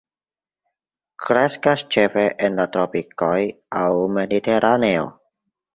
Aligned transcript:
Kreskas 1.25 1.83
ĉefe 1.97 2.25
en 2.49 2.59
la 2.61 2.67
tropikoj 2.77 3.39
aŭ 3.85 3.89
mediteraneo. 4.19 5.11